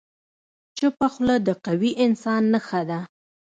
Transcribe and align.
چپه 0.77 1.07
خوله، 1.13 1.35
د 1.47 1.49
قوي 1.65 1.91
انسان 2.05 2.41
نښه 2.53 2.81
ده. 2.89 2.99